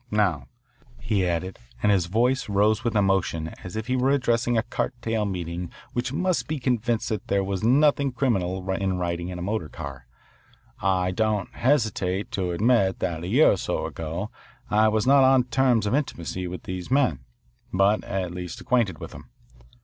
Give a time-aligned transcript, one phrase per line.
[0.09, 0.47] Now,"
[0.99, 4.95] he added, and his voice rose with emotion as if he were addressing a cart
[4.99, 9.43] tail meeting which must be convinced that there was nothing criminal in riding in a
[9.43, 10.07] motor car,
[10.81, 14.31] "I don't hesitate to admit that a year or so ago
[14.71, 17.19] I was not on terms of intimacy with these men,
[17.71, 19.29] but at least acquainted with them.